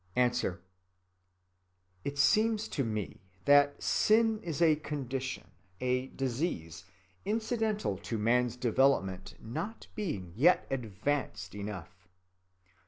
[0.51, 0.57] _A.
[2.03, 6.85] It seems to me that sin is a condition, a disease,
[7.23, 12.07] incidental to man's development not being yet advanced enough.